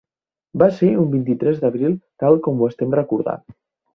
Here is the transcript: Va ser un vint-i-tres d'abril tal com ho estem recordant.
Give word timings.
Va 0.61 0.67
ser 0.77 0.87
un 1.01 1.11
vint-i-tres 1.15 1.59
d'abril 1.65 1.93
tal 2.25 2.39
com 2.47 2.57
ho 2.65 2.73
estem 2.73 2.99
recordant. 3.01 3.45